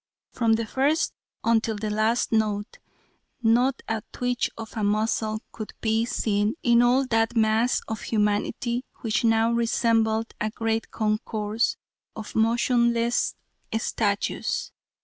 [0.31, 1.13] From the first
[1.43, 2.79] until the last note
[3.43, 8.83] not a twitch of a muscle could be seen in all that mass of humanity,
[9.01, 11.77] which now resembled a great concourse
[12.15, 13.35] of motionless
[13.77, 14.71] statues.